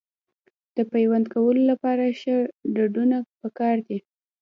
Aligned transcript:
د 0.75 0.77
پیوند 0.91 1.25
کولو 1.33 1.61
لپاره 1.71 2.15
ښه 2.19 2.37
ډډونه 2.75 3.17
پکار 3.41 3.75
دي. 3.87 3.97